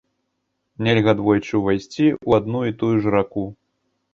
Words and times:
Нельга 0.87 1.13
двойчы 1.19 1.53
ўвайсці 1.61 2.07
ў 2.07 2.29
адну 2.41 2.59
і 2.71 2.77
тую 2.81 2.91
ж 3.05 3.15
раку. 3.19 3.45